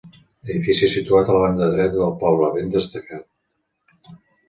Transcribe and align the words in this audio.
Edifici 0.45 0.89
situat 0.93 1.29
a 1.29 1.35
la 1.37 1.43
banda 1.45 1.69
dreta 1.77 2.01
del 2.01 2.17
poble, 2.25 2.51
ben 2.59 2.75
destacat. 2.81 4.15